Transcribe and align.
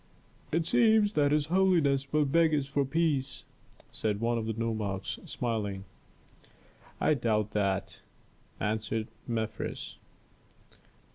"It 0.51 0.65
seems 0.65 1.13
that 1.13 1.31
his 1.31 1.45
holiness 1.53 2.11
will 2.11 2.25
beg 2.25 2.55
us 2.55 2.65
for 2.65 2.83
peace," 2.83 3.43
said 3.91 4.19
one 4.19 4.39
of 4.39 4.47
the 4.47 4.53
nomarchs, 4.53 5.19
smiling. 5.25 5.85
"I 6.99 7.13
doubt 7.13 7.51
that!" 7.51 8.01
answered 8.59 9.09
Mefres. 9.27 9.97